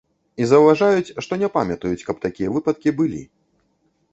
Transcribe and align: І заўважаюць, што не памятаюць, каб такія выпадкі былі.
І 0.43 0.45
заўважаюць, 0.51 1.13
што 1.25 1.33
не 1.43 1.49
памятаюць, 1.57 2.05
каб 2.07 2.17
такія 2.25 2.53
выпадкі 2.57 2.89
былі. 3.03 3.21